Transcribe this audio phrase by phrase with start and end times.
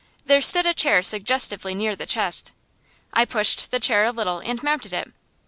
[0.25, 2.53] There stood a chair suggestively near the chest.
[3.13, 5.11] I pushed the chair a little and mounted it.